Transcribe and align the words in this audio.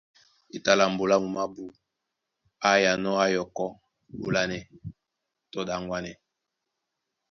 É 0.55 0.57
tá 0.65 0.73
lambo 0.79 1.03
lá 1.09 1.15
momé 1.21 1.39
ábū 1.45 1.63
á 2.69 2.71
yánɔ̄ 2.83 3.13
á 3.23 3.25
yɔkɔ́ 3.35 3.69
ɓolanɛ 4.19 4.59
tɔ 5.51 5.59
ɗaŋgwanɛ. 5.67 6.11